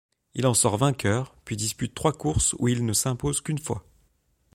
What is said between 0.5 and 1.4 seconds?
sort vainqueur,